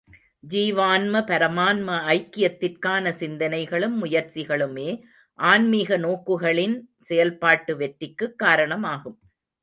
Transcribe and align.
ஜீவான்ம, 0.49 1.19
பரமான்ம 1.23 1.97
ஐக்கியத்திற்கான 2.13 3.11
சிந்தனைகளும், 3.11 3.93
முயற்சிகளுமே 4.01 5.01
ஆன்மீக 5.33 5.97
நோக்குகளின் 5.97 6.81
செயல்பாட்டு 6.99 7.77
வெற்றிக்குக் 7.77 8.37
காரணமாகும். 8.37 9.19